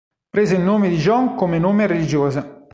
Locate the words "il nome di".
0.55-0.97